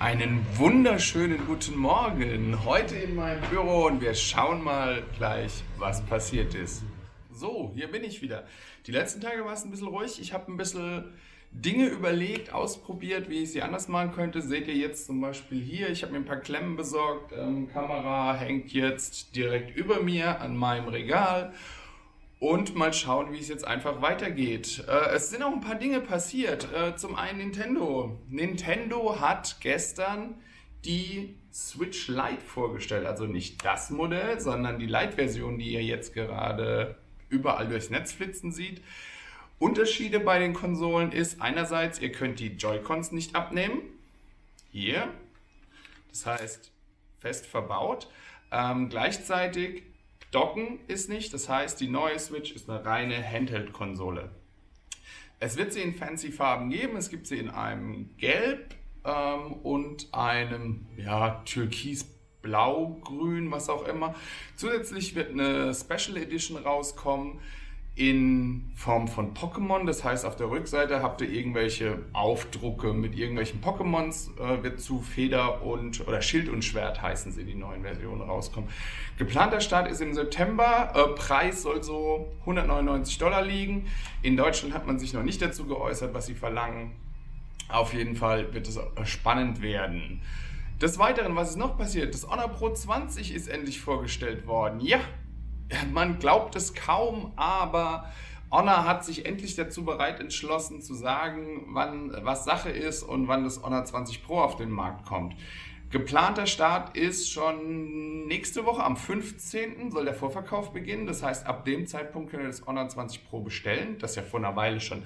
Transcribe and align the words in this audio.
Einen 0.00 0.46
wunderschönen 0.56 1.46
guten 1.46 1.76
Morgen. 1.76 2.64
Heute 2.64 2.96
in 2.96 3.16
meinem 3.16 3.42
Büro 3.50 3.84
und 3.84 4.00
wir 4.00 4.14
schauen 4.14 4.64
mal 4.64 5.02
gleich, 5.18 5.62
was 5.76 6.00
passiert 6.06 6.54
ist. 6.54 6.82
So, 7.30 7.70
hier 7.74 7.90
bin 7.90 8.02
ich 8.02 8.22
wieder. 8.22 8.46
Die 8.86 8.92
letzten 8.92 9.20
Tage 9.20 9.44
war 9.44 9.52
es 9.52 9.62
ein 9.62 9.70
bisschen 9.70 9.88
ruhig. 9.88 10.18
Ich 10.18 10.32
habe 10.32 10.50
ein 10.50 10.56
bisschen 10.56 11.04
Dinge 11.52 11.84
überlegt, 11.84 12.50
ausprobiert, 12.50 13.28
wie 13.28 13.42
ich 13.42 13.52
sie 13.52 13.60
anders 13.60 13.88
machen 13.88 14.12
könnte. 14.12 14.40
Seht 14.40 14.68
ihr 14.68 14.74
jetzt 14.74 15.04
zum 15.04 15.20
Beispiel 15.20 15.60
hier, 15.60 15.90
ich 15.90 16.02
habe 16.02 16.12
mir 16.12 16.20
ein 16.20 16.24
paar 16.24 16.40
Klemmen 16.40 16.76
besorgt. 16.76 17.34
Ähm, 17.36 17.68
Kamera 17.68 18.34
hängt 18.34 18.72
jetzt 18.72 19.36
direkt 19.36 19.76
über 19.76 20.00
mir 20.00 20.40
an 20.40 20.56
meinem 20.56 20.88
Regal 20.88 21.52
und 22.40 22.74
mal 22.74 22.92
schauen, 22.92 23.32
wie 23.32 23.38
es 23.38 23.48
jetzt 23.48 23.66
einfach 23.66 24.00
weitergeht. 24.02 24.82
Äh, 24.88 25.10
es 25.14 25.30
sind 25.30 25.42
auch 25.42 25.52
ein 25.52 25.60
paar 25.60 25.76
Dinge 25.76 26.00
passiert. 26.00 26.72
Äh, 26.72 26.96
zum 26.96 27.14
einen 27.14 27.38
Nintendo. 27.38 28.18
Nintendo 28.28 29.20
hat 29.20 29.58
gestern 29.60 30.34
die 30.84 31.36
Switch 31.52 32.08
Lite 32.08 32.40
vorgestellt. 32.44 33.06
Also 33.06 33.26
nicht 33.26 33.64
das 33.64 33.90
Modell, 33.90 34.40
sondern 34.40 34.78
die 34.78 34.86
Lite-Version, 34.86 35.58
die 35.58 35.74
ihr 35.74 35.84
jetzt 35.84 36.14
gerade 36.14 36.96
überall 37.28 37.68
durchs 37.68 37.90
Netz 37.90 38.12
flitzen 38.12 38.52
sieht. 38.52 38.82
Unterschiede 39.58 40.18
bei 40.18 40.38
den 40.38 40.54
Konsolen 40.54 41.12
ist 41.12 41.42
einerseits, 41.42 42.00
ihr 42.00 42.10
könnt 42.10 42.40
die 42.40 42.56
Joy-Cons 42.56 43.12
nicht 43.12 43.36
abnehmen. 43.36 43.82
Hier. 44.72 45.08
Das 46.08 46.24
heißt, 46.24 46.72
fest 47.18 47.46
verbaut. 47.46 48.08
Ähm, 48.50 48.88
gleichzeitig 48.88 49.82
Docken 50.30 50.78
ist 50.86 51.08
nicht, 51.08 51.34
das 51.34 51.48
heißt, 51.48 51.80
die 51.80 51.88
neue 51.88 52.18
Switch 52.18 52.52
ist 52.52 52.70
eine 52.70 52.84
reine 52.84 53.22
Handheld-Konsole. 53.22 54.30
Es 55.40 55.56
wird 55.56 55.72
sie 55.72 55.80
in 55.80 55.94
fancy 55.94 56.30
Farben 56.30 56.68
geben. 56.68 56.96
Es 56.96 57.08
gibt 57.08 57.26
sie 57.26 57.38
in 57.38 57.48
einem 57.48 58.16
Gelb 58.18 58.74
ähm, 59.04 59.54
und 59.62 60.12
einem 60.12 60.86
ja, 60.96 61.42
Türkis 61.46 62.04
Blau, 62.42 63.00
Grün, 63.02 63.50
was 63.50 63.68
auch 63.68 63.86
immer. 63.86 64.14
Zusätzlich 64.56 65.14
wird 65.14 65.30
eine 65.30 65.74
Special 65.74 66.16
Edition 66.16 66.58
rauskommen 66.58 67.40
in 68.00 68.70
Form 68.74 69.08
von 69.08 69.34
Pokémon. 69.34 69.84
Das 69.84 70.02
heißt, 70.02 70.24
auf 70.24 70.34
der 70.34 70.50
Rückseite 70.50 71.02
habt 71.02 71.20
ihr 71.20 71.28
irgendwelche 71.28 71.98
Aufdrucke 72.14 72.94
mit 72.94 73.14
irgendwelchen 73.14 73.60
Pokémons, 73.60 74.30
äh, 74.40 74.62
wird 74.62 74.80
zu 74.80 75.02
Feder 75.02 75.62
und 75.62 76.08
oder 76.08 76.22
Schild 76.22 76.48
und 76.48 76.64
Schwert 76.64 77.02
heißen 77.02 77.30
sie, 77.30 77.44
die 77.44 77.54
neuen 77.54 77.82
Versionen 77.82 78.22
rauskommen. 78.22 78.70
Geplanter 79.18 79.60
Start 79.60 79.90
ist 79.90 80.00
im 80.00 80.14
September. 80.14 80.92
Äh, 80.94 81.14
Preis 81.14 81.60
soll 81.60 81.82
so 81.82 82.32
199 82.40 83.18
Dollar 83.18 83.42
liegen. 83.42 83.86
In 84.22 84.34
Deutschland 84.34 84.72
hat 84.72 84.86
man 84.86 84.98
sich 84.98 85.12
noch 85.12 85.22
nicht 85.22 85.42
dazu 85.42 85.66
geäußert, 85.66 86.14
was 86.14 86.24
sie 86.24 86.34
verlangen. 86.34 86.92
Auf 87.68 87.92
jeden 87.92 88.16
Fall 88.16 88.54
wird 88.54 88.66
es 88.66 88.80
spannend 89.04 89.60
werden. 89.60 90.22
Des 90.80 90.98
Weiteren, 90.98 91.36
was 91.36 91.50
ist 91.50 91.58
noch 91.58 91.76
passiert? 91.76 92.14
Das 92.14 92.26
Honor 92.26 92.48
Pro 92.48 92.72
20 92.72 93.34
ist 93.34 93.48
endlich 93.48 93.82
vorgestellt 93.82 94.46
worden. 94.46 94.80
Ja, 94.80 95.00
man 95.92 96.18
glaubt 96.18 96.56
es 96.56 96.74
kaum, 96.74 97.32
aber 97.36 98.10
Honor 98.50 98.84
hat 98.84 99.04
sich 99.04 99.26
endlich 99.26 99.54
dazu 99.54 99.84
bereit 99.84 100.20
entschlossen 100.20 100.82
zu 100.82 100.94
sagen, 100.94 101.66
wann 101.68 102.12
was 102.22 102.44
Sache 102.44 102.70
ist 102.70 103.02
und 103.02 103.28
wann 103.28 103.44
das 103.44 103.62
Honor 103.62 103.84
20 103.84 104.24
Pro 104.24 104.40
auf 104.40 104.56
den 104.56 104.70
Markt 104.70 105.06
kommt. 105.06 105.34
Geplanter 105.90 106.46
Start 106.46 106.96
ist 106.96 107.32
schon 107.32 108.26
nächste 108.26 108.64
Woche 108.64 108.82
am 108.82 108.96
15. 108.96 109.90
soll 109.90 110.04
der 110.04 110.14
Vorverkauf 110.14 110.72
beginnen. 110.72 111.06
Das 111.06 111.22
heißt, 111.22 111.46
ab 111.46 111.64
dem 111.64 111.86
Zeitpunkt 111.86 112.30
könnt 112.30 112.44
ihr 112.44 112.48
das 112.48 112.66
Honor 112.66 112.88
20 112.88 113.28
Pro 113.28 113.40
bestellen, 113.40 113.98
das 113.98 114.14
ja 114.14 114.22
vor 114.22 114.38
einer 114.38 114.54
Weile 114.54 114.80
schon 114.80 115.02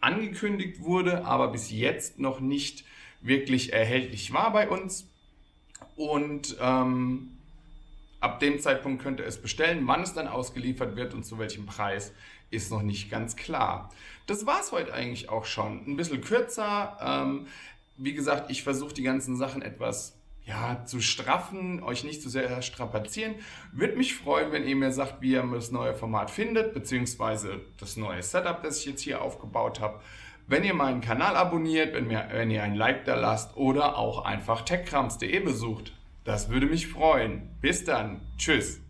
angekündigt 0.00 0.80
wurde, 0.80 1.24
aber 1.24 1.48
bis 1.48 1.70
jetzt 1.70 2.18
noch 2.18 2.40
nicht 2.40 2.84
wirklich 3.20 3.72
erhältlich 3.72 4.32
war 4.32 4.52
bei 4.52 4.68
uns. 4.68 5.08
Und 5.96 6.56
ähm, 6.60 7.37
Ab 8.20 8.40
dem 8.40 8.58
Zeitpunkt 8.58 9.02
könnt 9.02 9.20
ihr 9.20 9.26
es 9.26 9.40
bestellen. 9.40 9.86
Wann 9.86 10.02
es 10.02 10.14
dann 10.14 10.28
ausgeliefert 10.28 10.96
wird 10.96 11.14
und 11.14 11.24
zu 11.24 11.38
welchem 11.38 11.66
Preis, 11.66 12.12
ist 12.50 12.70
noch 12.70 12.82
nicht 12.82 13.10
ganz 13.10 13.36
klar. 13.36 13.90
Das 14.26 14.46
war 14.46 14.60
es 14.60 14.72
heute 14.72 14.92
eigentlich 14.92 15.28
auch 15.28 15.44
schon. 15.44 15.86
Ein 15.86 15.96
bisschen 15.96 16.20
kürzer. 16.20 16.96
Ähm, 17.00 17.46
wie 17.96 18.14
gesagt, 18.14 18.50
ich 18.50 18.62
versuche 18.62 18.94
die 18.94 19.02
ganzen 19.02 19.36
Sachen 19.36 19.62
etwas 19.62 20.18
ja, 20.48 20.82
zu 20.86 21.00
straffen, 21.00 21.82
euch 21.82 22.04
nicht 22.04 22.22
zu 22.22 22.30
sehr 22.30 22.62
strapazieren. 22.62 23.34
Würde 23.72 23.96
mich 23.96 24.14
freuen, 24.14 24.50
wenn 24.50 24.66
ihr 24.66 24.76
mir 24.76 24.92
sagt, 24.92 25.20
wie 25.20 25.32
ihr 25.32 25.42
das 25.42 25.70
neue 25.70 25.94
Format 25.94 26.30
findet, 26.30 26.72
beziehungsweise 26.72 27.60
das 27.78 27.98
neue 27.98 28.22
Setup, 28.22 28.62
das 28.62 28.78
ich 28.78 28.86
jetzt 28.86 29.02
hier 29.02 29.20
aufgebaut 29.20 29.80
habe. 29.80 30.00
Wenn 30.46 30.64
ihr 30.64 30.72
meinen 30.72 31.02
Kanal 31.02 31.36
abonniert, 31.36 31.92
wenn, 31.92 32.06
mir, 32.06 32.28
wenn 32.32 32.50
ihr 32.50 32.62
ein 32.62 32.74
Like 32.74 33.04
da 33.04 33.14
lasst 33.14 33.58
oder 33.58 33.98
auch 33.98 34.24
einfach 34.24 34.62
techkrams.de 34.62 35.38
besucht. 35.40 35.92
Das 36.24 36.50
würde 36.50 36.66
mich 36.66 36.88
freuen. 36.88 37.56
Bis 37.60 37.84
dann. 37.84 38.20
Tschüss. 38.36 38.80